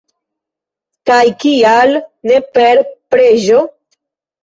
Kaj 1.09 1.19
kial 1.45 1.95
ne 2.31 2.43
per 2.59 2.85
preĝo?! 3.15 3.65